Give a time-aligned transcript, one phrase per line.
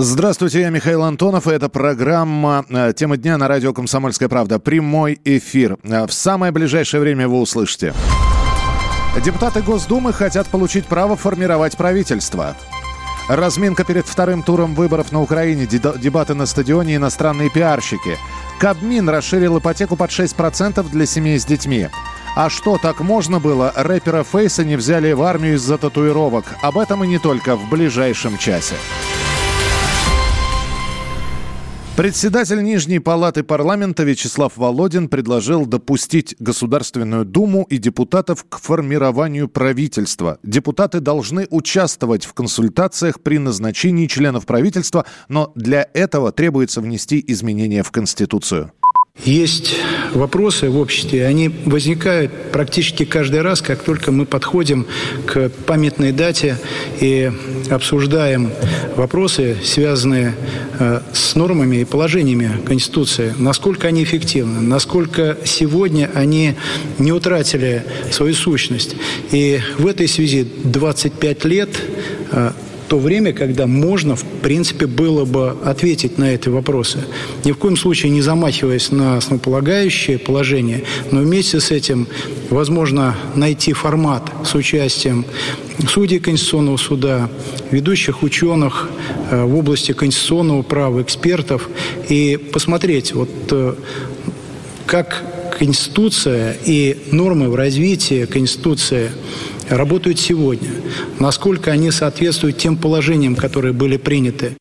[0.00, 4.60] Здравствуйте, я Михаил Антонов, и это программа э, «Тема дня» на радио «Комсомольская правда».
[4.60, 5.76] Прямой эфир.
[5.82, 7.92] Э, в самое ближайшее время вы услышите.
[9.24, 12.54] Депутаты Госдумы хотят получить право формировать правительство.
[13.28, 18.18] Разминка перед вторым туром выборов на Украине, дебаты на стадионе, иностранные пиарщики.
[18.60, 21.88] Кабмин расширил ипотеку под 6% для семей с детьми.
[22.36, 23.72] А что, так можно было?
[23.74, 26.44] Рэпера Фейса не взяли в армию из-за татуировок.
[26.62, 28.76] Об этом и не только в ближайшем часе.
[31.98, 40.38] Председатель Нижней палаты парламента Вячеслав Володин предложил допустить Государственную Думу и депутатов к формированию правительства.
[40.44, 47.82] Депутаты должны участвовать в консультациях при назначении членов правительства, но для этого требуется внести изменения
[47.82, 48.70] в Конституцию.
[49.24, 49.74] Есть
[50.14, 54.86] вопросы в обществе, они возникают практически каждый раз, как только мы подходим
[55.26, 56.56] к памятной дате
[57.00, 57.32] и
[57.68, 58.52] обсуждаем
[58.94, 60.34] вопросы, связанные
[60.78, 66.54] с нормами и положениями Конституции, насколько они эффективны, насколько сегодня они
[66.98, 68.94] не утратили свою сущность.
[69.32, 71.70] И в этой связи 25 лет
[72.30, 72.52] э,
[72.88, 76.98] то время, когда можно, в принципе, было бы ответить на эти вопросы.
[77.44, 82.08] Ни в коем случае не замахиваясь на основополагающее положение, но вместе с этим
[82.50, 85.26] возможно найти формат с участием
[85.86, 87.28] судей Конституционного суда,
[87.70, 88.90] ведущих ученых
[89.30, 91.68] э, в области конституционного права, экспертов,
[92.08, 93.74] и посмотреть, вот э,
[94.86, 95.24] как
[95.58, 99.10] Конституция и нормы в развитии Конституции
[99.70, 100.70] работают сегодня,
[101.18, 104.56] насколько они соответствуют тем положениям, которые были приняты.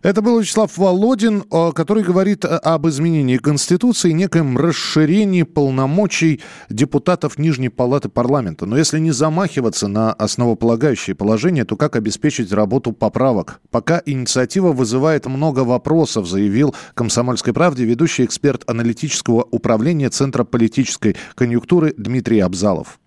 [0.00, 1.42] Это был Вячеслав Володин,
[1.74, 6.40] который говорит об изменении Конституции, некоем расширении полномочий
[6.70, 8.64] депутатов Нижней Палаты парламента.
[8.64, 13.60] Но если не замахиваться на основополагающие положения, то как обеспечить работу поправок?
[13.72, 21.92] Пока инициатива вызывает много вопросов, заявил «Комсомольской правде» ведущий эксперт аналитического управления Центра политической конъюнктуры
[21.96, 23.00] Дмитрий Абзалов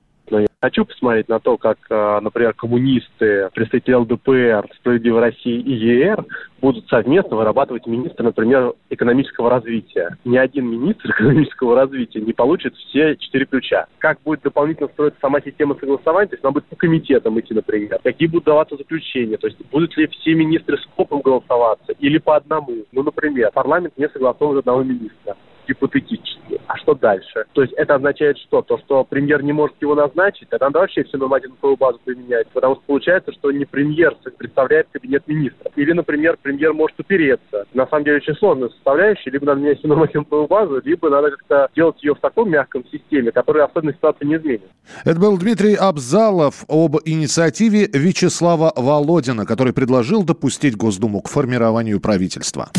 [0.61, 6.23] хочу посмотреть на то, как, э, например, коммунисты, представители ЛДПР, Справедливой России и ЕР
[6.61, 10.17] будут совместно вырабатывать министра, например, экономического развития.
[10.23, 13.87] Ни один министр экономического развития не получит все четыре ключа.
[13.97, 17.99] Как будет дополнительно строиться сама система согласования, то есть она будет по комитетам идти, например.
[18.03, 22.35] Какие будут даваться заключения, то есть будут ли все министры с копом голосоваться или по
[22.35, 22.85] одному.
[22.91, 25.35] Ну, например, парламент не согласован одного министра
[25.67, 26.61] гипотетически.
[26.67, 27.45] А что дальше?
[27.53, 28.61] То есть это означает что?
[28.61, 32.47] То, что премьер не может его назначить, тогда надо вообще всю нормативную базу применять.
[32.49, 35.71] Потому что получается, что не премьер представляет кабинет министра.
[35.75, 37.65] Или, например, премьер может упереться.
[37.73, 39.31] На самом деле очень сложная составляющая.
[39.31, 43.31] Либо надо менять всю нормативную базу, либо надо как-то делать ее в таком мягком системе,
[43.31, 44.61] которая особенно ситуацию не изменит.
[45.03, 52.69] Это был Дмитрий Абзалов об инициативе Вячеслава Володина, который предложил допустить Госдуму к формированию правительства.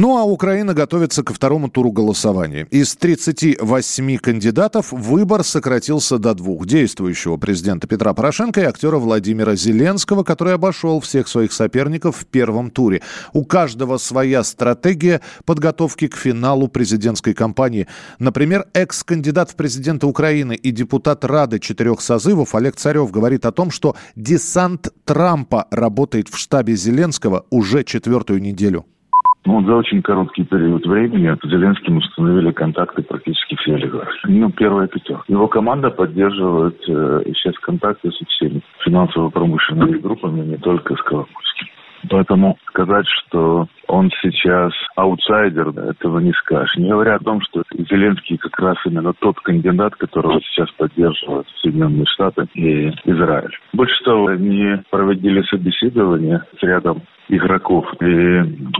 [0.00, 2.68] Ну а Украина готовится ко второму туру голосования.
[2.70, 6.66] Из 38 кандидатов выбор сократился до двух.
[6.66, 12.70] Действующего президента Петра Порошенко и актера Владимира Зеленского, который обошел всех своих соперников в первом
[12.70, 13.02] туре.
[13.32, 17.88] У каждого своя стратегия подготовки к финалу президентской кампании.
[18.20, 23.72] Например, экс-кандидат в президенты Украины и депутат Рады четырех созывов Олег Царев говорит о том,
[23.72, 28.86] что десант Трампа работает в штабе Зеленского уже четвертую неделю.
[29.48, 34.26] Ну, вот за очень короткий период времени с Зеленским установили контакты практически все олигархи.
[34.26, 35.24] Ну, первая пятерка.
[35.26, 41.66] Его команда поддерживает э, сейчас контакты со всеми финансово-промышленными группами, не только с Коломойским.
[42.10, 46.76] Поэтому сказать, что он сейчас аутсайдер, этого не скажешь.
[46.76, 52.04] Не говоря о том, что Зеленский как раз именно тот кандидат, которого сейчас поддерживают Соединенные
[52.04, 53.56] Штаты и Израиль.
[53.72, 58.04] Больше того, они проводили собеседование с рядом игроков и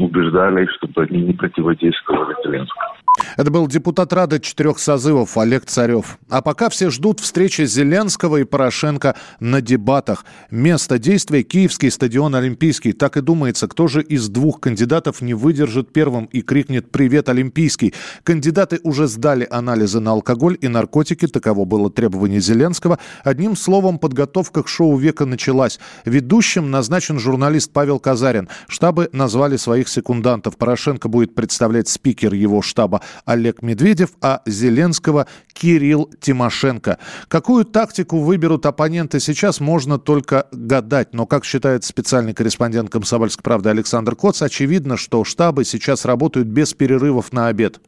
[0.01, 2.99] убеждали их, чтобы они не противодействовали Зеленскому.
[3.37, 6.19] Это был депутат Рады четырех созывов Олег Царев.
[6.31, 10.25] А пока все ждут встречи Зеленского и Порошенко на дебатах.
[10.51, 12.93] Место действия– Киевский стадион Олимпийский.
[12.93, 17.95] Так и думается, кто же из двух кандидатов не выдержит первым и крикнет «Привет, Олимпийский!».
[18.23, 21.27] Кандидаты уже сдали анализы на алкоголь и наркотики.
[21.27, 22.99] Таково было требование Зеленского.
[23.25, 25.81] Одним словом, подготовка к шоу века началась.
[26.05, 28.38] Ведущим назначен журналист Павел Казарин.
[28.69, 30.57] Штабы назвали своих секундантов.
[30.57, 36.99] Порошенко будет представлять спикер его штаба Олег Медведев, а Зеленского Кирилл Тимошенко.
[37.29, 41.15] Какую тактику выберут оппоненты сейчас, можно только гадать.
[41.15, 46.75] Но, как считает специальный корреспондент «Комсомольской правды» Александр Коц, очевидно, что штабы сейчас работают без
[46.75, 47.81] перерывов на обед.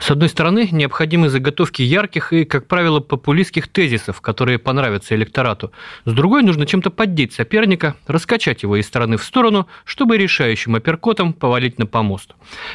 [0.00, 5.72] С одной стороны, необходимы заготовки ярких и, как правило, популистских тезисов, которые понравятся электорату.
[6.04, 11.32] С другой, нужно чем-то поддеть соперника, раскачать его из стороны в сторону, чтобы решающим апперкотом
[11.32, 12.34] повалить на помост.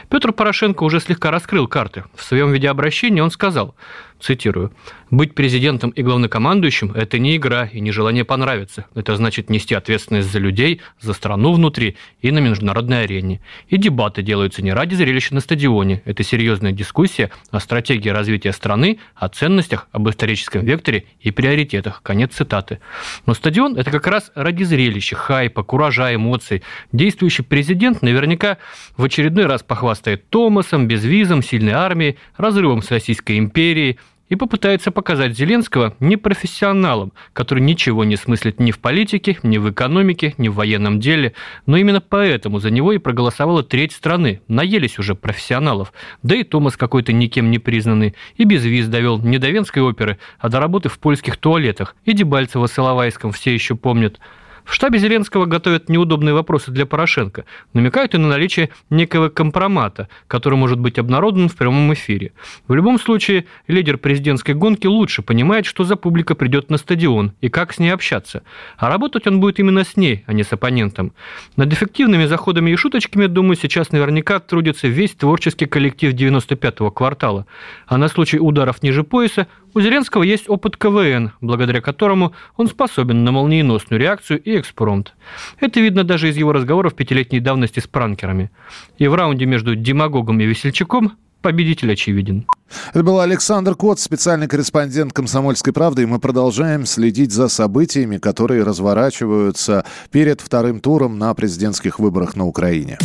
[0.10, 2.04] Петр Порошенко уже слегка раскрыл карты.
[2.14, 3.76] В своем видеообращении он сказал–
[4.24, 4.72] цитирую,
[5.14, 8.88] «Быть президентом и главнокомандующим– это не игра и не желание понравиться.
[8.96, 13.42] Это значит нести ответственность за людей, за страну внутри и на международной арене.
[13.68, 16.02] И дебаты делаются не ради зрелища на стадионе.
[16.06, 22.02] Это серьезная дискуссия о стратегии развития страны, о ценностях, об историческом векторе и приоритетах».
[22.02, 22.80] Конец цитаты.
[23.28, 26.64] Но стадион– это как раз ради зрелища, хайпа, куража, эмоций.
[26.92, 28.58] Действующий президент наверняка
[28.98, 34.00] в очередной раз похвастает Томасом, безвизом, сильной армией, разрывом с Российской империей–
[34.34, 40.34] и попытается показать Зеленского непрофессионалом, который ничего не смыслит ни в политике, ни в экономике,
[40.40, 41.34] ни в военном деле.
[41.68, 44.42] Но именно поэтому за него и проголосовала треть страны.
[44.48, 45.94] Наелись уже профессионалов.
[46.24, 48.16] Да и Томас какой-то никем не признанный.
[48.36, 51.96] И без виз довел не до Венской оперы, а до работы в польских туалетах.
[52.04, 54.20] И Дебальцева с Иловайском все еще помнят.
[54.66, 60.56] В штабе Зеленского готовят неудобные вопросы для Порошенко, намекают и на наличие некого компромата, который
[60.56, 62.32] может быть обнародован в прямом эфире.
[62.68, 67.50] В любом случае, лидер президентской гонки лучше понимает, что за публика придет на стадион и
[67.50, 68.44] как с ней общаться.
[68.78, 71.14] А работать он будет именно с ней, а не с оппонентом.
[71.56, 77.46] Над эффективными заходами и шуточками, думаю, сейчас наверняка трудится весь творческий коллектив 95-го квартала.
[77.88, 83.24] А на случай ударов ниже пояса у Зеленского есть опыт КВН, благодаря которому он способен
[83.24, 85.14] на молниеносную реакцию и экспромт.
[85.60, 88.52] Это видно даже из его разговоров пятилетней давности с пранкерами.
[88.98, 92.48] И в раунде между демагогом и весельчаком победитель очевиден.
[92.94, 98.64] Это был Александр Кот, специальный корреспондент «Комсомольской правды», и мы продолжаем следить за событиями, которые
[98.64, 102.98] разворачиваются перед вторым туром на президентских выборах на Украине.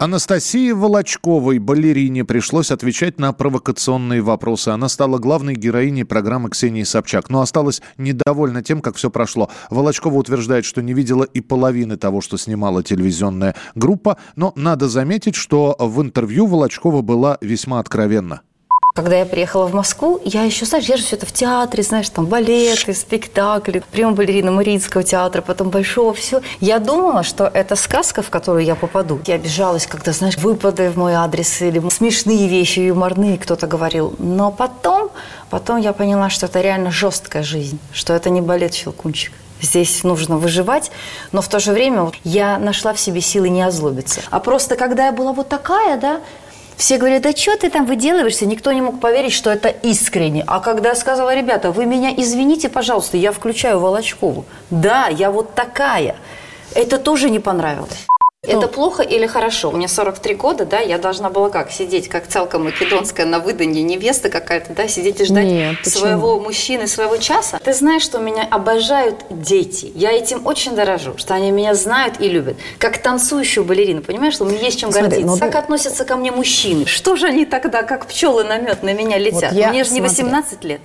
[0.00, 4.70] Анастасии Волочковой, балерине, пришлось отвечать на провокационные вопросы.
[4.70, 9.50] Она стала главной героиней программы Ксении Собчак, но осталась недовольна тем, как все прошло.
[9.68, 15.34] Волочкова утверждает, что не видела и половины того, что снимала телевизионная группа, но надо заметить,
[15.34, 18.40] что в интервью Волочкова была весьма откровенна.
[19.00, 22.10] Когда я приехала в Москву, я еще, знаешь, я же все это в театре, знаешь,
[22.10, 26.42] там балеты, спектакли, прием балерина Мариинского театра, потом Большого, все.
[26.60, 29.18] Я думала, что это сказка, в которую я попаду.
[29.26, 34.14] Я обижалась, когда, знаешь, выпады в мой адрес или смешные вещи, юморные кто-то говорил.
[34.18, 35.08] Но потом,
[35.48, 39.32] потом я поняла, что это реально жесткая жизнь, что это не балет «Щелкунчик».
[39.62, 40.90] Здесь нужно выживать,
[41.32, 44.20] но в то же время я нашла в себе силы не озлобиться.
[44.30, 46.20] А просто когда я была вот такая, да,
[46.80, 48.46] все говорят, да что ты там выделываешься?
[48.46, 50.42] Никто не мог поверить, что это искренне.
[50.46, 54.46] А когда я сказала, ребята, вы меня извините, пожалуйста, я включаю Волочкову.
[54.70, 56.16] Да, я вот такая.
[56.74, 58.09] Это тоже не понравилось.
[58.42, 59.70] Это плохо или хорошо?
[59.70, 61.70] Мне 43 года, да, я должна была как?
[61.70, 66.86] Сидеть, как целка македонская на выданье невесты какая-то, да, сидеть и ждать Нет, своего мужчины,
[66.86, 67.58] своего часа.
[67.62, 69.92] Ты знаешь, что меня обожают дети.
[69.94, 72.56] Я этим очень дорожу, что они меня знают и любят.
[72.78, 75.32] Как танцующую балерину, понимаешь, что у меня есть чем Смотри, гордиться.
[75.32, 76.86] Ну, как относятся ко мне мужчины?
[76.86, 79.52] Что же они тогда, как пчелы на мед на меня летят?
[79.52, 80.68] Вот я, мне же не 18 смотри.
[80.68, 80.80] лет.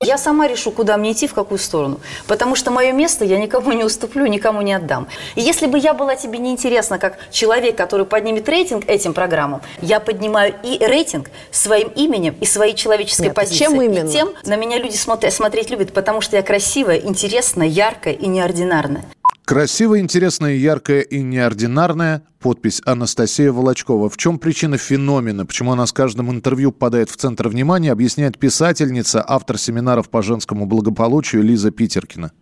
[0.00, 1.98] Я сама решу, куда мне идти, в какую сторону.
[2.28, 5.08] Потому что мое место я никому не уступлю, никому не отдам.
[5.34, 9.98] И если бы я была тебе неинтересна, как человек, который поднимет рейтинг этим программам, я
[9.98, 13.58] поднимаю и рейтинг своим именем и своей человеческой Нет, позицией.
[13.58, 14.08] Чем именно?
[14.08, 18.28] И тем на меня люди смотреть, смотреть любят, потому что я красивая, интересная, яркая и
[18.28, 19.04] неординарная.
[19.44, 22.22] Красивая, интересная, яркая и неординарная.
[22.40, 24.08] Подпись Анастасия Волочкова.
[24.08, 25.44] В чем причина феномена?
[25.44, 30.66] Почему она с каждым интервью попадает в центр внимания, объясняет писательница, автор семинаров по женскому
[30.66, 32.32] благополучию Лиза Питеркина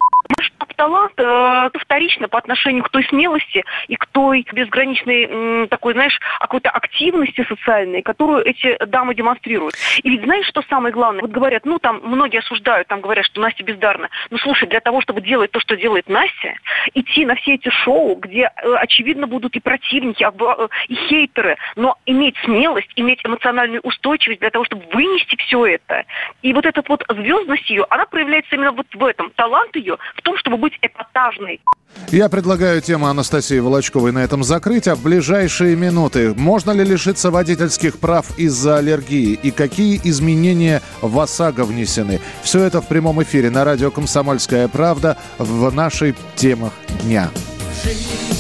[0.77, 6.71] талант э, вторично по отношению к той смелости и к той безграничной такой, знаешь, какой-то
[6.71, 9.75] активности социальной, которую эти дамы демонстрируют.
[10.03, 11.23] И ведь знаешь, что самое главное?
[11.23, 14.09] Вот говорят, ну там многие осуждают, там говорят, что Настя бездарна.
[14.31, 16.55] Ну слушай, для того, чтобы делать то, что делает Настя,
[16.95, 21.97] идти на все эти шоу, где э, очевидно будут и противники, э, и хейтеры, но
[22.07, 26.05] иметь смелость, иметь эмоциональную устойчивость для того, чтобы вынести все это.
[26.43, 29.31] И вот эта вот звездность ее, она проявляется именно вот в этом.
[29.31, 31.61] Талант ее в том, чтобы быть эпатажной.
[32.11, 37.31] Я предлагаю тему Анастасии Волочковой на этом закрыть, а в ближайшие минуты можно ли лишиться
[37.31, 42.21] водительских прав из-за аллергии и какие изменения в ОСАГО внесены?
[42.43, 47.31] Все это в прямом эфире на радио «Комсомольская правда» в нашей темах дня.
[47.85, 48.36] Жизнь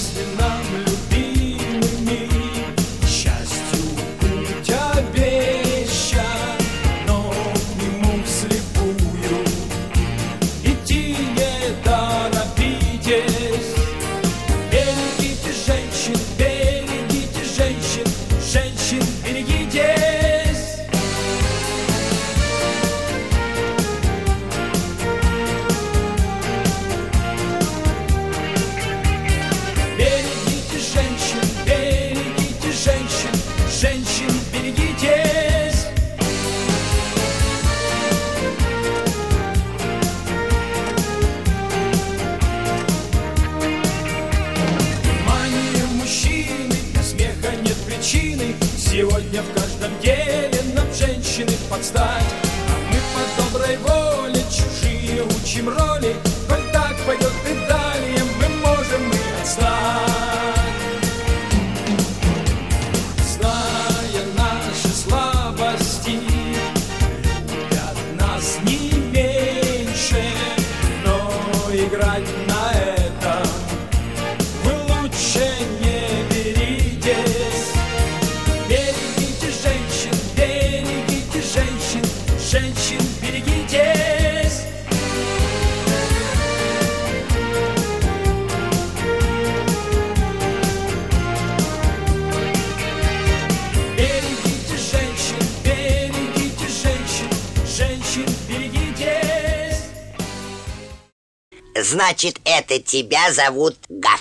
[101.88, 104.20] Значит, это тебя зовут Гаф.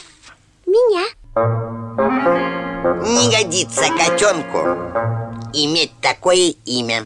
[0.67, 1.05] Меня.
[3.01, 4.59] Не годится котенку
[5.51, 7.05] иметь такое имя.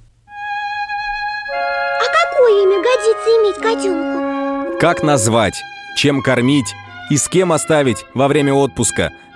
[1.96, 4.80] А какое имя годится иметь котенку?
[4.80, 5.56] Как назвать,
[5.96, 6.74] чем кормить
[7.10, 9.14] и с кем оставить во время отпуска.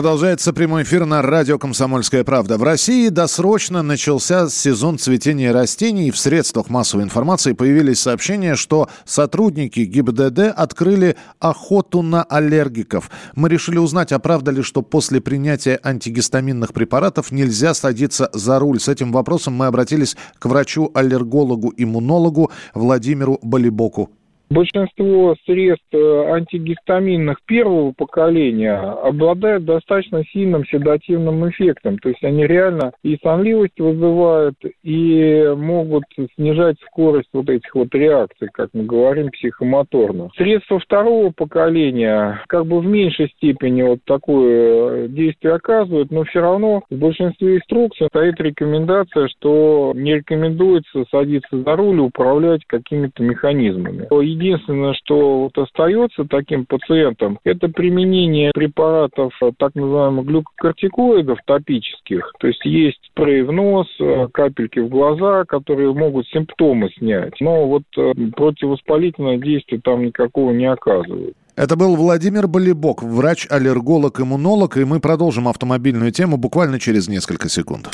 [0.00, 2.56] Продолжается прямой эфир на радио «Комсомольская правда».
[2.56, 9.80] В России досрочно начался сезон цветения растений, в средствах массовой информации появились сообщения, что сотрудники
[9.80, 13.10] ГИБДД открыли охоту на аллергиков.
[13.34, 18.80] Мы решили узнать, а правда ли, что после принятия антигистаминных препаратов нельзя садиться за руль.
[18.80, 24.08] С этим вопросом мы обратились к врачу-аллергологу-иммунологу Владимиру Болибоку.
[24.50, 31.98] Большинство средств э, антигистаминных первого поколения обладают достаточно сильным седативным эффектом.
[31.98, 36.02] То есть они реально и сонливость вызывают, и могут
[36.34, 40.30] снижать скорость вот этих вот реакций, как мы говорим, психомоторно.
[40.36, 46.82] Средства второго поколения как бы в меньшей степени вот такое действие оказывают, но все равно
[46.90, 54.08] в большинстве инструкций стоит рекомендация, что не рекомендуется садиться за руль и управлять какими-то механизмами.
[54.40, 62.32] Единственное, что вот остается таким пациентам, это применение препаратов э, так называемых глюкокортикоидов топических.
[62.40, 67.34] То есть есть спрей в нос, э, капельки в глаза, которые могут симптомы снять.
[67.40, 71.34] Но вот э, противовоспалительное действие там никакого не оказывает.
[71.54, 77.90] Это был Владимир Болибок, врач-аллерголог-иммунолог, и мы продолжим автомобильную тему буквально через несколько секунд.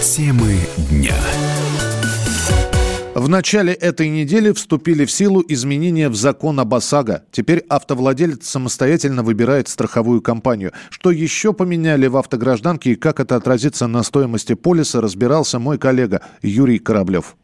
[0.00, 0.56] Темы
[0.90, 1.14] дня.
[3.14, 7.24] В начале этой недели вступили в силу изменения в закон об ОСАГО.
[7.30, 10.72] Теперь автовладелец самостоятельно выбирает страховую компанию.
[10.88, 16.22] Что еще поменяли в автогражданке и как это отразится на стоимости полиса, разбирался мой коллега
[16.40, 17.36] Юрий Кораблев.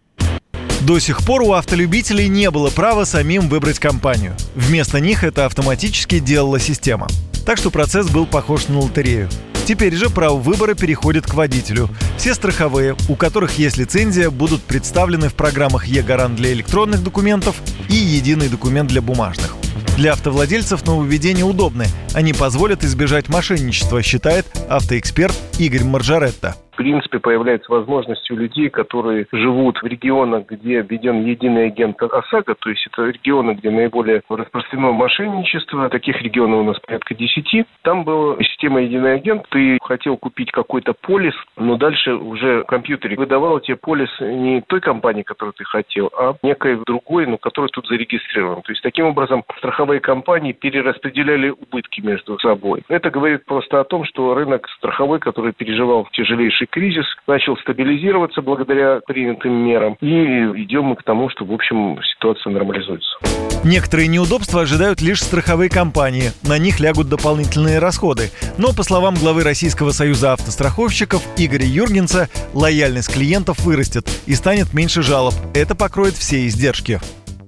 [0.87, 4.35] До сих пор у автолюбителей не было права самим выбрать компанию.
[4.55, 7.09] Вместо них это автоматически делала система.
[7.45, 9.29] Так что процесс был похож на лотерею.
[9.69, 11.91] Теперь же право выбора переходит к водителю.
[12.17, 17.57] Все страховые, у которых есть лицензия, будут представлены в программах «Е-гарант» для электронных документов
[17.91, 19.55] и «Единый документ для бумажных».
[19.99, 21.85] Для автовладельцев нововведения удобны.
[22.15, 26.57] Они позволят избежать мошенничества, считает автоэксперт Игорь Маржаретта.
[26.79, 32.71] Принципе, появляется возможность у людей, которые живут в регионах, где введен единый агент ОСАГО, то
[32.71, 37.67] есть это регионы, где наиболее распространено мошенничество, таких регионов у нас порядка 10.
[37.83, 43.17] Там была система единый агент, ты хотел купить какой-то полис, но дальше уже в компьютере
[43.17, 47.89] выдавал тебе полис не той компании, которую ты хотел, а некой другой, но которая тут
[47.89, 48.63] зарегистрирована.
[48.63, 52.85] То есть таким образом страховые компании перераспределяли убытки между собой.
[52.89, 59.01] Это говорит просто о том, что рынок страховой, который переживал тяжелейший кризис, начал стабилизироваться благодаря
[59.07, 59.97] принятым мерам.
[60.01, 63.19] И идем мы к тому, что, в общем, ситуация нормализуется.
[63.65, 66.31] Некоторые неудобства ожидают лишь страховые компании.
[66.47, 68.31] На них лягут дополнительные расходы.
[68.57, 75.03] Но, по словам главы Российского союза автостраховщиков Игоря Юргенса, лояльность клиентов вырастет и станет меньше
[75.03, 75.35] жалоб.
[75.55, 77.01] Это покроет все издержки.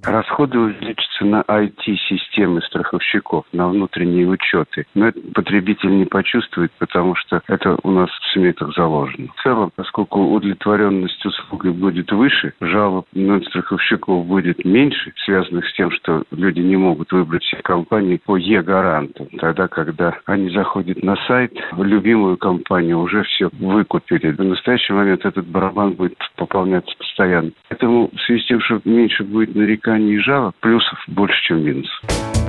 [0.02, 4.86] Расходы увеличатся на IT-системы страховщиков, на внутренние учеты.
[4.94, 9.28] Но это потребитель не почувствует, потому что это у нас в сметах заложено.
[9.36, 15.90] В целом, поскольку удовлетворенность услугой будет выше, жалоб на страховщиков будет меньше, связанных с тем,
[15.90, 19.28] что люди не могут выбрать себе компании по Е-гаранту.
[19.38, 24.32] Тогда, когда они заходят на сайт, в любимую компанию уже все выкупили.
[24.32, 27.50] В настоящий момент этот барабан будет пополняться постоянно.
[27.68, 32.00] Поэтому в связи с тем, что меньше будет нареканий и жалоб, плюсов больше, чем минусов.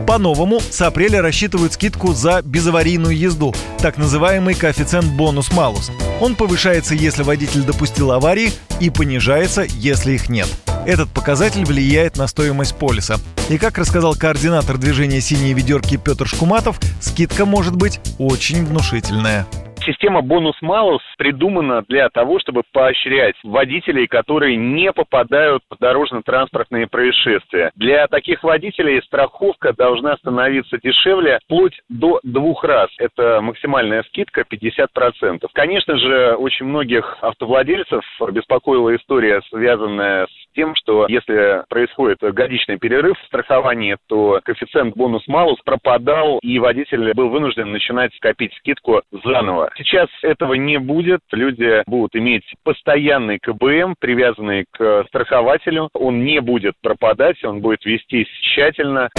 [0.08, 5.92] По-новому с апреля рассчитывают скидку за безаварийную езду, так называемый коэффициент бонус-малус.
[6.20, 10.48] Он повышается, если водитель допустил аварии, и понижается, если их нет.
[10.86, 13.18] Этот показатель влияет на стоимость полиса.
[13.50, 19.46] И как рассказал координатор движения «Синие ведерки» Петр Шкуматов, скидка может быть очень внушительная.
[19.84, 27.72] Система бонус-малус придумана для того, чтобы поощрять водителей, которые не попадают в дорожно-транспортные происшествия.
[27.76, 32.90] Для таких водителей страховка должна становиться дешевле вплоть до двух раз.
[33.00, 35.48] Это максимальная скидка 50%.
[35.52, 43.18] Конечно же, очень многих автовладельцев беспокоила история, связанная с тем, что если происходит годичный перерыв
[43.20, 49.72] в страховании, то коэффициент бонус-малус пропадал, и водитель был вынужден начинать копить скидку заново.
[49.78, 51.22] Сейчас этого не будет.
[51.32, 55.90] Люди будут иметь постоянный КБМ, привязанный к страхователю.
[55.94, 59.10] Он не будет пропадать, он будет вестись тщательно.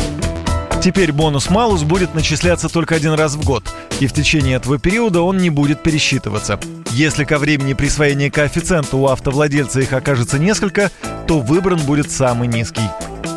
[0.83, 3.62] Теперь бонус-малус будет начисляться только один раз в год,
[4.01, 6.59] и в течение этого периода он не будет пересчитываться.
[6.95, 10.91] Если ко времени присвоения коэффициента у автовладельца их окажется несколько,
[11.27, 12.83] то выбран будет самый низкий.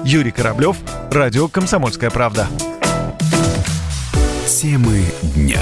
[0.04, 0.76] Юрий Кораблев,
[1.10, 2.48] Радио «Комсомольская правда».
[4.46, 5.62] Темы дня.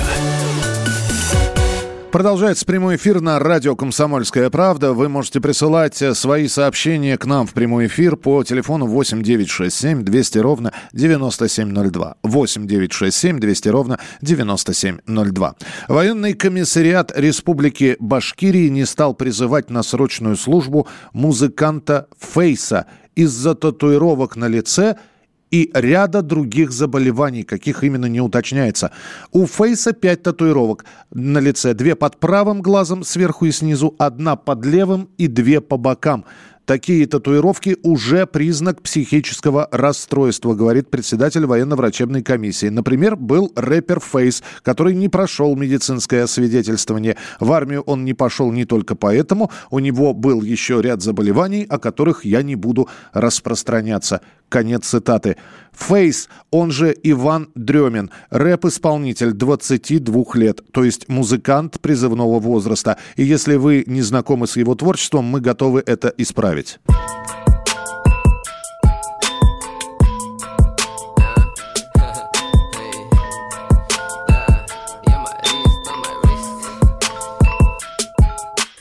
[2.13, 4.93] Продолжается прямой эфир на радио «Комсомольская правда».
[4.93, 10.03] Вы можете присылать э, свои сообщения к нам в прямой эфир по телефону 8 967
[10.03, 12.17] 200 ровно 9702.
[12.21, 15.55] 8 967 200 ровно 9702.
[15.87, 22.85] Военный комиссариат Республики Башкирии не стал призывать на срочную службу музыканта Фейса
[23.15, 24.97] из-за татуировок на лице–
[25.53, 28.91] и ряда других заболеваний, каких именно не уточняется.
[29.31, 31.75] У Фейса 5 татуировок на лице.
[31.75, 36.25] Две под правым глазом сверху и снизу, одна под левым и две по бокам.
[36.65, 42.69] Такие татуировки уже признак психического расстройства, говорит председатель военно-врачебной комиссии.
[42.69, 47.17] Например, был рэпер Фейс, который не прошел медицинское освидетельствование.
[47.41, 51.79] В армию он не пошел не только поэтому, у него был еще ряд заболеваний, о
[51.79, 54.21] которых я не буду распространяться.
[54.53, 55.35] Конец цитаты.
[55.71, 62.99] Фейс, он же Иван Дремин, рэп-исполнитель 22 лет, то есть музыкант призывного возраста.
[63.15, 66.77] И если вы не знакомы с его творчеством, мы готовы это исправить.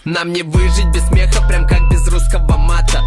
[0.04, 3.02] Нам не выжить без смеха, прям как без русского мата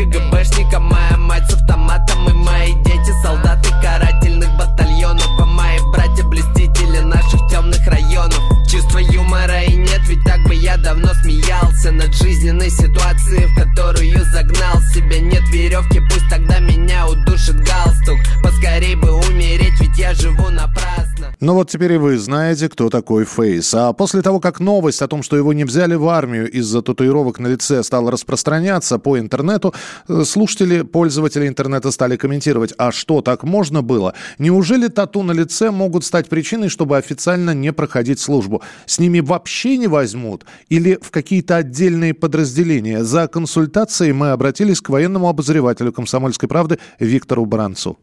[0.00, 5.44] Мой отец КГБшник, а моя мать с автоматом И мои дети солдаты карательных батальонов А
[5.44, 8.40] мои братья блестители наших темных районов.
[8.70, 14.24] Чувства юмора и нет, ведь так бы я давно смеялся Над жизненной ситуацией, в которую
[14.24, 15.20] загнал себя.
[15.20, 18.18] Нет веревки, пусть тогда меня удушит галстук.
[18.42, 23.24] Поскорей бы умереть, ведь я живу напрасно Ну вот теперь и вы знаете, кто такой
[23.24, 23.72] Фейс.
[23.74, 27.38] А после того, как новость о том, что его не взяли в армию из-за татуировок
[27.38, 29.74] на лице, стала распространяться по интернету,
[30.08, 34.14] э, слушатели, пользователи интернета стали комментировать, а что, так можно было?
[34.38, 38.62] Неужели тату на лице могут стать причиной, чтобы официально не проходить службу?
[38.86, 40.44] С ними вообще не возьмут?
[40.68, 43.04] Или в какие-то отдельные подразделения?
[43.04, 47.98] За консультацией мы обратились к военному обозревателю «Комсомольской правды» Виктору Бранцу.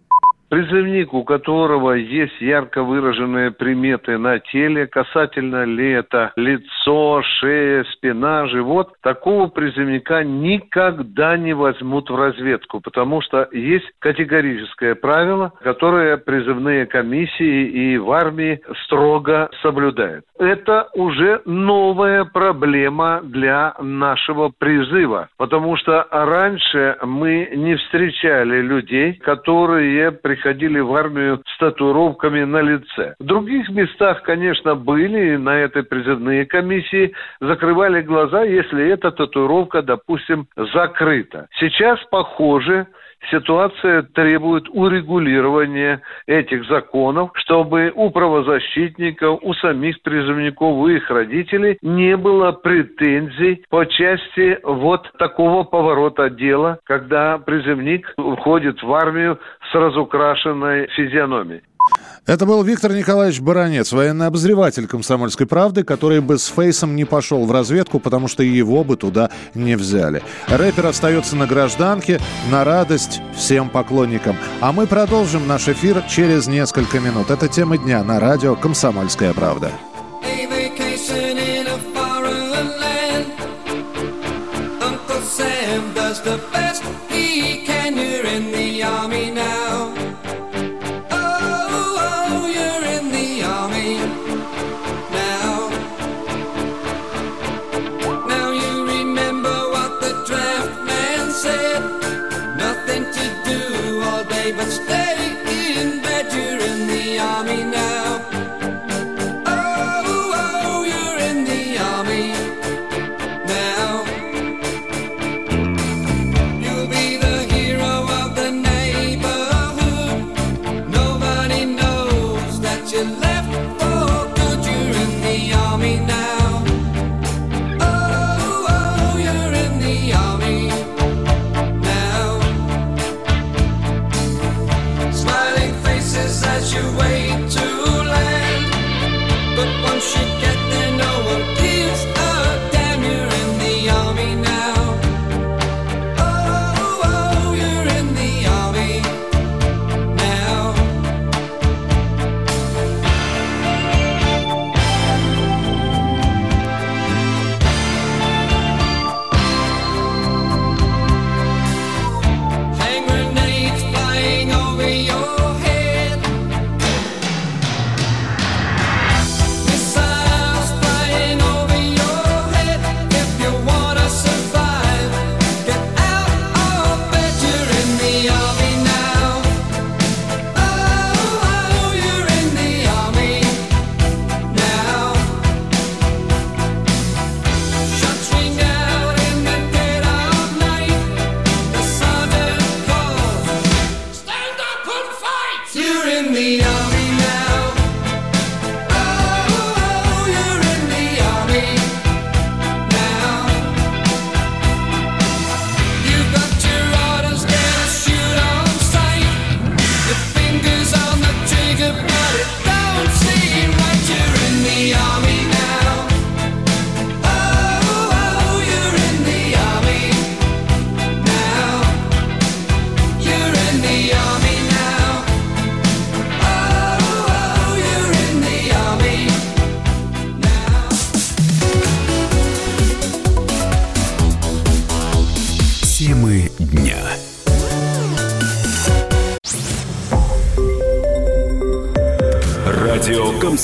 [0.50, 8.94] Призывник, у которого есть ярко выраженные приметы на теле, касательно это лицо, шея, спина, живот,
[9.02, 17.68] такого призывника никогда не возьмут в разведку, потому что есть категорическое правило, которое призывные комиссии
[17.68, 20.24] и в армии строго соблюдают.
[20.40, 30.12] Это уже новая проблема для нашего призыва, потому что раньше мы не встречали людей, которые
[30.12, 33.16] приходили в армию с татуировками на лице.
[33.20, 39.82] В других местах, конечно, были, и на этой призывные комиссии закрывали глаза, если эта татуировка,
[39.82, 41.48] допустим, закрыта.
[41.60, 42.88] Сейчас, похоже,
[43.30, 52.16] ситуация требует урегулирования этих законов, чтобы у правозащитников, у самих призывников, у их родителей не
[52.18, 59.40] было претензий по части вот такого поворота дела, когда призывник входит в армию
[59.72, 61.62] с разукрашенной физиономией.
[62.28, 67.46] Это был Виктор Николаевич Баранец, военный обозреватель «Комсомольской правды», который бы с Фейсом не пошел
[67.46, 70.22] в разведку, потому что его бы туда не взяли.
[70.48, 72.20] Рэпер остается на гражданке,
[72.52, 74.36] на радость всем поклонникам.
[74.60, 77.32] А мы продолжим наш эфир через несколько минут.
[77.32, 79.72] Это тема дня на радио «Комсомольская правда».
[80.24, 80.57] the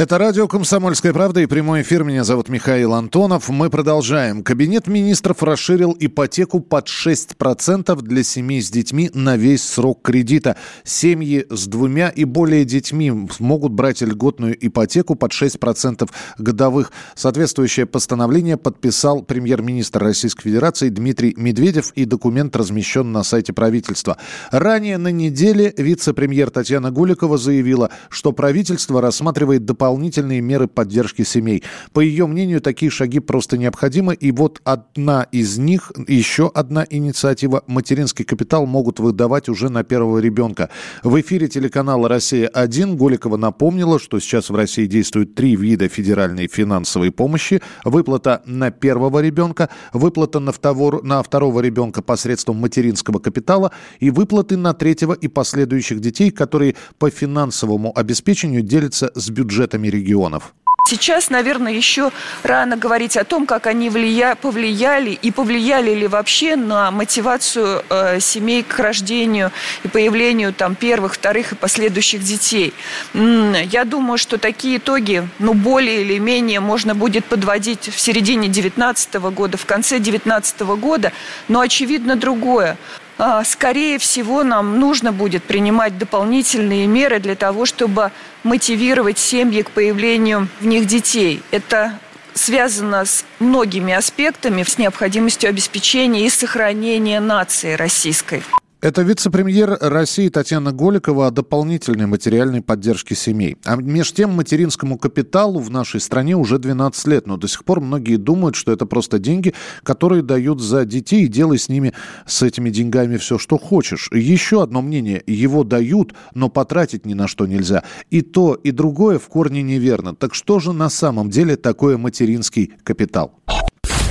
[0.00, 2.04] Это радио «Комсомольская правда» и прямой эфир.
[2.04, 3.50] Меня зовут Михаил Антонов.
[3.50, 4.42] Мы продолжаем.
[4.42, 10.56] Кабинет министров расширил ипотеку под 6% для семей с детьми на весь срок кредита.
[10.84, 16.08] Семьи с двумя и более детьми могут брать льготную ипотеку под 6%
[16.38, 16.92] годовых.
[17.14, 24.16] Соответствующее постановление подписал премьер-министр Российской Федерации Дмитрий Медведев и документ размещен на сайте правительства.
[24.50, 31.62] Ранее на неделе вице-премьер Татьяна Гуликова заявила, что правительство рассматривает дополнительные меры поддержки семей.
[31.92, 34.14] По ее мнению, такие шаги просто необходимы.
[34.14, 40.18] И вот одна из них, еще одна инициатива «Материнский капитал» могут выдавать уже на первого
[40.18, 40.70] ребенка.
[41.02, 47.10] В эфире телеканала «Россия-1» Голикова напомнила, что сейчас в России действуют три вида федеральной финансовой
[47.10, 47.60] помощи.
[47.84, 54.56] Выплата на первого ребенка, выплата на второго, на второго ребенка посредством материнского капитала и выплаты
[54.56, 60.52] на третьего и последующих детей, которые по финансовому обеспечению делятся с бюджетами регионов.
[60.90, 62.10] Сейчас, наверное, еще
[62.42, 64.34] рано говорить о том, как они влия...
[64.34, 69.52] повлияли и повлияли ли вообще на мотивацию э, семей к рождению
[69.84, 72.74] и появлению там первых, вторых и последующих детей.
[73.14, 79.14] Я думаю, что такие итоги, ну, более или менее можно будет подводить в середине 2019
[79.14, 81.12] года, в конце 2019 года,
[81.46, 82.76] но очевидно другое.
[83.22, 88.12] А, Скорее всего, нам нужно будет принимать дополнительные меры для того, чтобы
[88.44, 91.42] мотивировать семьи к появлению в них детей.
[91.50, 91.98] Это
[92.32, 98.42] связано с многими аспектами, с необходимостью обеспечения и сохранения нации российской.
[98.82, 103.58] Это вице-премьер России Татьяна Голикова о дополнительной материальной поддержке семей.
[103.66, 107.82] А между тем материнскому капиталу в нашей стране уже 12 лет, но до сих пор
[107.82, 111.92] многие думают, что это просто деньги, которые дают за детей, и делай с ними,
[112.24, 114.08] с этими деньгами все, что хочешь.
[114.12, 115.22] Еще одно мнение.
[115.26, 117.84] Его дают, но потратить ни на что нельзя.
[118.08, 120.14] И то, и другое в корне неверно.
[120.14, 123.34] Так что же на самом деле такое материнский капитал?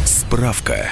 [0.05, 0.89] Справка.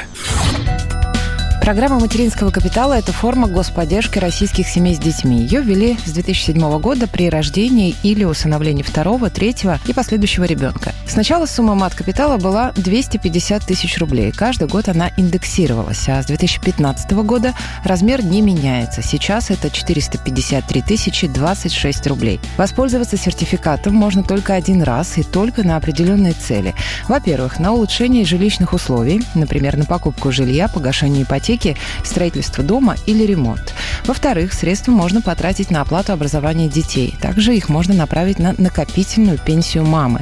[1.68, 5.42] Программа материнского капитала– это форма господдержки российских семей с детьми.
[5.42, 10.94] Ее ввели с 2007 года при рождении или усыновлении второго, третьего и последующего ребенка.
[11.06, 14.32] Сначала сумма мат-капитала была 250 тысяч рублей.
[14.32, 17.54] Каждый год она индексировалась, а с 2015 года
[17.84, 19.02] размер не меняется.
[19.02, 22.40] Сейчас это 453 тысячи 26 рублей.
[22.56, 26.74] Воспользоваться сертификатом можно только один раз и только на определенные цели.
[27.10, 31.57] Во-первых, на улучшение жилищных условий, например, на покупку жилья, погашение ипотеки,
[32.04, 33.74] строительство дома или ремонт.
[34.06, 37.16] Во-вторых, средства можно потратить на оплату образования детей.
[37.22, 40.22] Также их можно направить на накопительную пенсию мамы.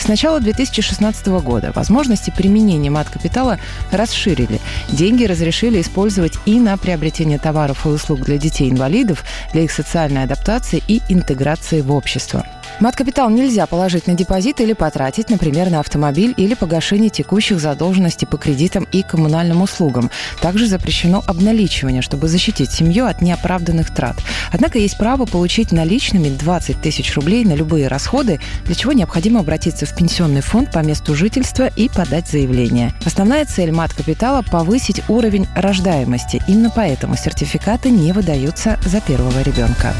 [0.00, 3.58] С начала 2016 года возможности применения мат-капитала
[3.92, 4.60] расширили.
[4.88, 10.82] Деньги разрешили использовать и на приобретение товаров и услуг для детей-инвалидов, для их социальной адаптации
[10.88, 12.44] и интеграции в общество.
[12.80, 18.38] Мат-капитал нельзя положить на депозит или потратить, например, на автомобиль или погашение текущих задолженностей по
[18.38, 20.10] кредитам и коммунальным услугам.
[20.40, 24.16] Также запрещено обналичивание, чтобы защитить семью от неоправданных трат.
[24.52, 29.84] Однако есть право получить наличными 20 тысяч рублей на любые расходы, для чего необходимо обратиться
[29.84, 32.94] в пенсионный фонд по месту жительства и подать заявление.
[33.04, 36.42] Основная цель мат-капитала– повысить уровень рождаемости.
[36.48, 39.94] Именно поэтому сертификаты не выдаются за первого ребенка.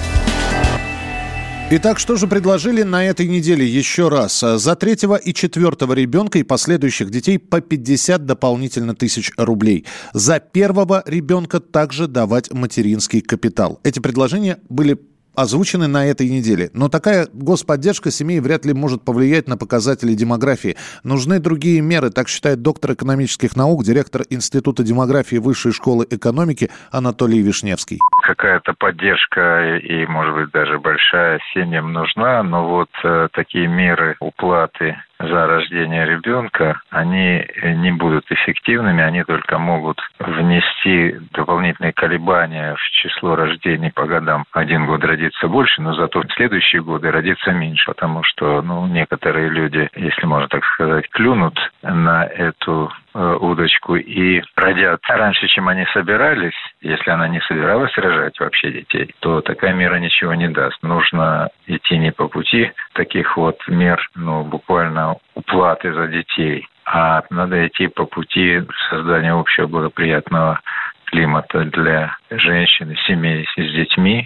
[1.72, 4.40] Итак, что же предложили на этой неделе еще раз?
[4.40, 9.86] За третьего и четвертого ребенка и последующих детей по 50 дополнительно тысяч рублей.
[10.12, 13.78] За первого ребенка также давать материнский капитал.
[13.84, 14.98] Эти предложения были
[15.36, 16.70] озвучены на этой неделе.
[16.72, 20.76] Но такая господдержка семей вряд ли может повлиять на показатели демографии.
[21.04, 27.40] Нужны другие меры, так считает доктор экономических наук, директор Института демографии Высшей школы экономики Анатолий
[27.40, 28.00] Вишневский.
[28.20, 34.96] Какая-то поддержка и, может быть, даже большая семьям нужна, но вот э, такие меры уплаты
[35.20, 43.36] за рождение ребенка, они не будут эффективными, они только могут внести дополнительные колебания в число
[43.36, 44.44] рождений по годам.
[44.52, 49.50] Один год родится больше, но зато в следующие годы родится меньше, потому что ну, некоторые
[49.50, 55.84] люди, если можно так сказать, клюнут на эту э, удочку и родят раньше, чем они
[55.92, 60.82] собирались, если она не собиралась рожать вообще детей, то такая мера ничего не даст.
[60.82, 67.66] Нужно идти не по пути таких вот мер, ну, буквально уплаты за детей, а надо
[67.66, 70.60] идти по пути создания общего благоприятного
[71.06, 74.24] климата для женщин и семей с детьми.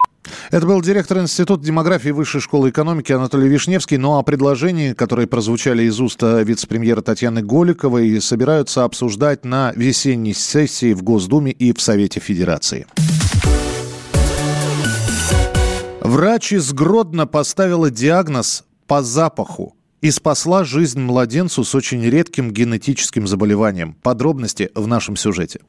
[0.51, 3.97] Это был директор Института демографии Высшей школы экономики Анатолий Вишневский.
[3.97, 10.95] Ну а предложения, которые прозвучали из уст вице-премьера Татьяны Голиковой, собираются обсуждать на весенней сессии
[10.95, 12.87] в Госдуме и в Совете Федерации.
[16.01, 23.27] Врач из Гродно поставила диагноз по запаху и спасла жизнь младенцу с очень редким генетическим
[23.27, 23.97] заболеванием.
[24.03, 25.61] Подробности в нашем сюжете.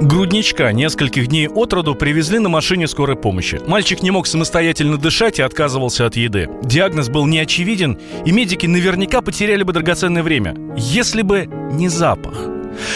[0.00, 3.60] Грудничка нескольких дней от роду привезли на машине скорой помощи.
[3.66, 6.48] Мальчик не мог самостоятельно дышать и отказывался от еды.
[6.62, 12.53] Диагноз был неочевиден, и медики наверняка потеряли бы драгоценное время, если бы не запах.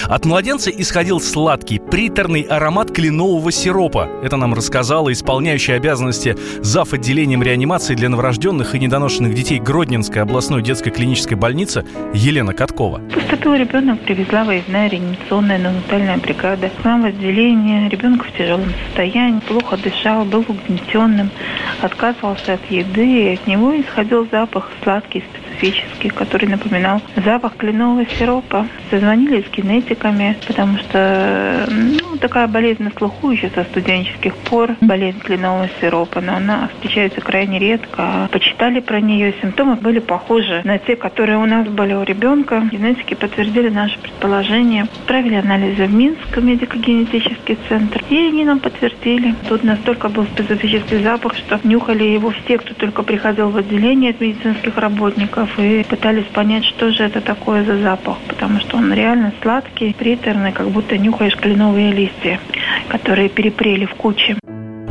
[0.08, 4.08] От младенца исходил сладкий, приторный аромат кленового сиропа.
[4.22, 6.92] Это нам рассказала исполняющая обязанности зав.
[6.92, 13.00] отделением реанимации для новорожденных и недоношенных детей Гродненской областной детской клинической больницы Елена Каткова.
[13.14, 16.70] Поступил ребенок, привезла выездная реанимационная неонатальная бригада.
[16.70, 17.88] К нам в отделение.
[17.88, 21.30] Ребенок в тяжелом состоянии, плохо дышал, был угнетенным,
[21.82, 28.06] отказывался от еды, и от него исходил запах сладкий, специфический специфический, который напоминал запах кленового
[28.18, 28.66] сиропа.
[28.90, 35.20] Созвонились с генетиками, потому что ну, такая болезнь на слуху еще со студенческих пор, болезнь
[35.20, 38.28] кленового сиропа, но она встречается крайне редко.
[38.32, 42.68] Почитали про нее, симптомы были похожи на те, которые у нас были у ребенка.
[42.70, 44.84] Генетики подтвердили наше предположение.
[44.84, 49.34] Отправили анализы в Минск, медико-генетический центр, и они нам подтвердили.
[49.48, 54.20] Тут настолько был специфический запах, что нюхали его все, кто только приходил в отделение от
[54.20, 59.32] медицинских работников, и пытались понять, что же это такое за запах, потому что он реально
[59.42, 62.38] сладкий, приторный, как будто нюхаешь кленовые листья,
[62.88, 64.36] которые перепрели в куче.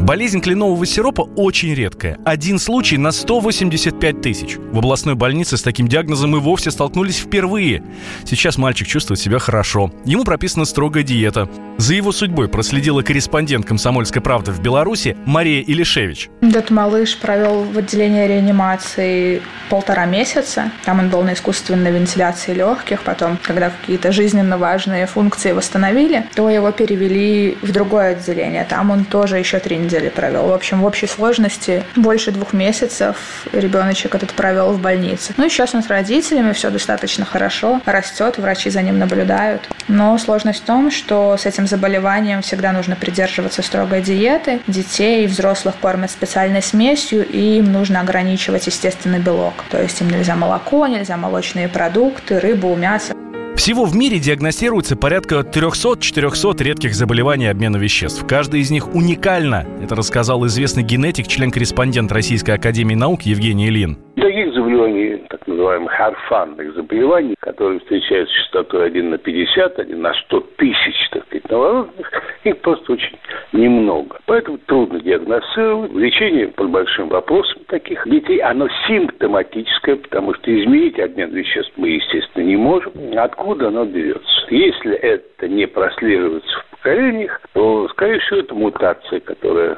[0.07, 2.17] Болезнь кленового сиропа очень редкая.
[2.23, 4.55] Один случай на 185 тысяч.
[4.55, 7.83] В областной больнице с таким диагнозом и вовсе столкнулись впервые.
[8.23, 9.91] Сейчас мальчик чувствует себя хорошо.
[10.05, 11.49] Ему прописана строгая диета.
[11.75, 16.29] За его судьбой проследила корреспондент «Комсомольской правды» в Беларуси Мария Илишевич.
[16.39, 20.71] Этот малыш провел в отделении реанимации полтора месяца.
[20.85, 23.01] Там он был на искусственной вентиляции легких.
[23.01, 28.63] Потом, когда какие-то жизненно важные функции восстановили, то его перевели в другое отделение.
[28.63, 30.47] Там он тоже еще три недели провел.
[30.47, 35.33] В общем, в общей сложности больше двух месяцев ребеночек этот провел в больнице.
[35.37, 39.67] Ну и сейчас он с родителями, все достаточно хорошо, растет, врачи за ним наблюдают.
[39.87, 44.61] Но сложность в том, что с этим заболеванием всегда нужно придерживаться строгой диеты.
[44.67, 49.63] Детей и взрослых кормят специальной смесью, и им нужно ограничивать естественный белок.
[49.69, 53.13] То есть им нельзя молоко, нельзя молочные продукты, рыбу, мясо.
[53.57, 58.23] Всего в мире диагностируется порядка 300-400 редких заболеваний обмена веществ.
[58.27, 59.65] Каждая из них уникальна.
[59.81, 63.97] Это рассказал известный генетик, член-корреспондент Российской Академии Наук Евгений Ильин.
[64.15, 65.23] Таких заболеваний,
[65.57, 71.49] называемых орфанных заболеваний, которые встречаются частотой 1 на 50, 1 на 100 тысяч, так сказать,
[71.49, 72.11] новорожденных,
[72.43, 73.17] их просто очень
[73.51, 74.19] немного.
[74.25, 75.91] Поэтому трудно диагностировать.
[75.93, 82.43] Лечение под большим вопросом таких детей, оно симптоматическое, потому что изменить обмен веществ мы, естественно,
[82.43, 82.93] не можем.
[83.17, 84.27] Откуда оно берется?
[84.49, 89.77] Если это не прослеживается в поколениях, то, скорее всего, это мутация, которая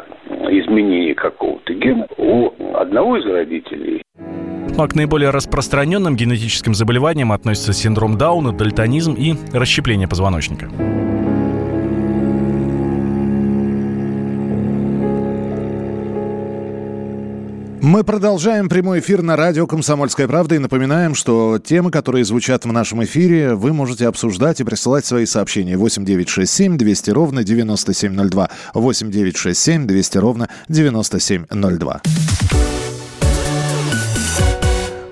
[0.49, 4.01] изменение какого-то гена у одного из родителей.
[4.79, 10.69] А к наиболее распространенным генетическим заболеваниям относятся синдром Дауна, дальтонизм и расщепление позвоночника.
[17.81, 22.71] Мы продолжаем прямой эфир на радио «Комсомольская правда» и напоминаем, что темы, которые звучат в
[22.71, 25.75] нашем эфире, вы можете обсуждать и присылать свои сообщения.
[25.75, 28.49] 8 9 6 7 200 ровно 9702.
[28.73, 32.01] 8 9 6 7 200 ровно 9702.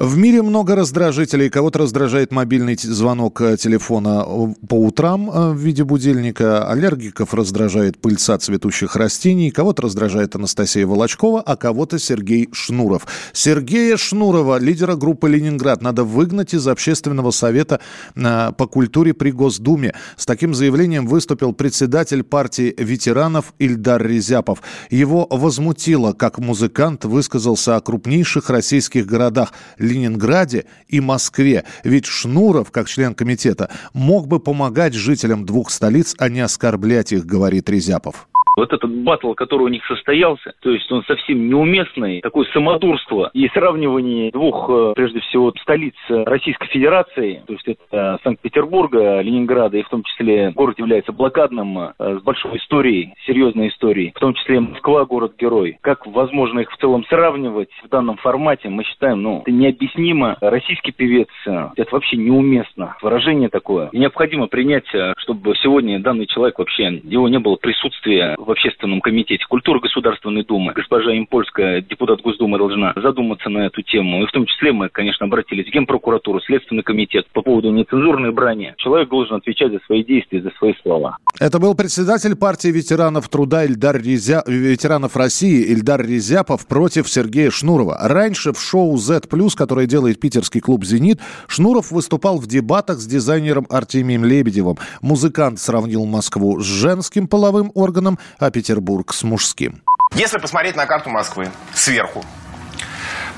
[0.07, 1.49] В мире много раздражителей.
[1.49, 6.65] Кого-то раздражает мобильный звонок э, телефона э, по утрам э, в виде будильника.
[6.65, 9.51] Аллергиков раздражает пыльца цветущих растений.
[9.51, 13.05] Кого-то раздражает Анастасия Волочкова, а кого-то Сергей Шнуров.
[13.33, 17.81] Сергея Шнурова, лидера группы «Ленинград», надо выгнать из общественного совета
[18.15, 19.93] по культуре при Госдуме.
[20.15, 24.63] С таким заявлением выступил председатель партии ветеранов Ильдар Резяпов.
[24.89, 29.51] Его возмутило, как музыкант высказался о крупнейших российских городах–
[29.97, 31.65] Ленинграде и Москве.
[31.83, 37.25] Ведь Шнуров, как член комитета, мог бы помогать жителям двух столиц, а не оскорблять их,
[37.25, 38.27] говорит Резяпов.
[38.57, 43.47] Вот этот батл, который у них состоялся, то есть он совсем неуместный, такое самодурство и
[43.49, 49.89] сравнивание двух, э, прежде всего, столиц Российской Федерации, то есть это Санкт-Петербурга, Ленинграда, и в
[49.89, 55.05] том числе город является блокадным, э, с большой историей, серьезной историей, в том числе Москва,
[55.05, 55.77] город-герой.
[55.81, 60.35] Как возможно их в целом сравнивать в данном формате, мы считаем, ну, это необъяснимо.
[60.41, 62.95] Российский певец, э, это вообще неуместно.
[63.03, 63.89] Выражение такое.
[63.93, 69.81] необходимо принять, чтобы сегодня данный человек вообще, его не было присутствия в общественном комитете культуры
[69.81, 70.71] Государственной Думы.
[70.73, 74.23] Госпожа Импольская, депутат Госдумы, должна задуматься на эту тему.
[74.23, 78.73] И в том числе мы, конечно, обратились в Генпрокуратуру, Следственный комитет по поводу нецензурной брани.
[78.77, 81.17] Человек должен отвечать за свои действия, за свои слова.
[81.39, 84.43] Это был председатель партии ветеранов труда Ильдар Резя...
[84.47, 87.97] ветеранов России Ильдар Резяпов против Сергея Шнурова.
[88.01, 89.21] Раньше в шоу Z+,
[89.57, 94.77] которое делает питерский клуб «Зенит», Шнуров выступал в дебатах с дизайнером Артемием Лебедевым.
[95.01, 99.82] Музыкант сравнил Москву с женским половым органом, а Петербург с мужским.
[100.13, 102.23] Если посмотреть на карту Москвы сверху,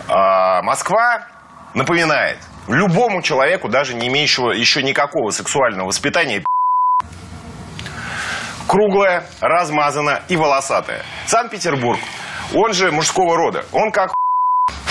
[0.07, 1.27] а, Москва
[1.73, 6.43] напоминает любому человеку, даже не имеющего еще никакого сексуального воспитания,
[8.67, 11.03] круглая, размазанная и волосатая.
[11.27, 11.99] Санкт-Петербург,
[12.53, 14.13] он же мужского рода, он как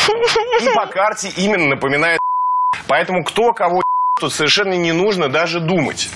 [0.08, 2.18] и по карте именно напоминает
[2.88, 3.82] Поэтому кто кого
[4.18, 6.08] тут совершенно не нужно даже думать.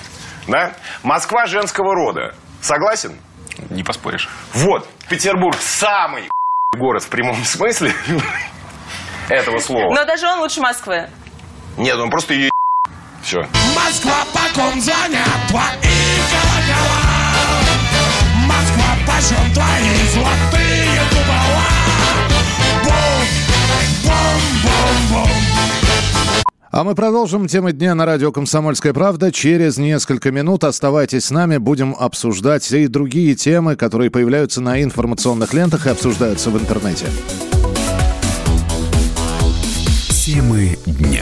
[0.47, 0.73] Да?
[1.03, 2.35] Москва женского рода.
[2.61, 3.17] Согласен?
[3.69, 4.29] Не поспоришь.
[4.53, 6.29] Вот, Петербург самый
[6.77, 7.93] город в прямом смысле
[9.29, 9.93] этого слова.
[9.93, 11.09] Но даже он лучше Москвы.
[11.77, 12.49] Нет, он просто ее
[13.23, 13.39] Все.
[13.75, 17.13] Москва, по ком звонят твои колокола?
[18.45, 21.69] Москва, почем твои золотые купола?
[22.83, 23.27] Бум,
[24.03, 25.32] бум, бум, бум.
[26.73, 29.31] А мы продолжим темы дня на радио «Комсомольская правда».
[29.31, 31.57] Через несколько минут оставайтесь с нами.
[31.57, 37.05] Будем обсуждать и другие темы, которые появляются на информационных лентах и обсуждаются в интернете.
[40.25, 41.21] Темы дня.